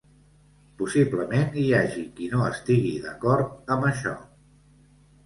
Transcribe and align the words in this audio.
Possiblement 0.77 1.53
hi 1.63 1.65
hagi 1.79 2.05
qui 2.15 2.29
no 2.31 2.39
estigui 2.53 2.95
d'acord 3.05 3.45
amb 3.77 3.87
això. 3.91 4.15